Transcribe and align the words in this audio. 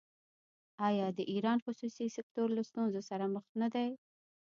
آیا 0.87 1.07
د 1.17 1.19
ایران 1.33 1.57
خصوصي 1.65 2.07
سکتور 2.17 2.47
له 2.57 2.63
ستونزو 2.69 3.01
سره 3.09 3.25
مخ 3.33 3.45
نه 3.61 3.67
دی؟ 3.73 3.89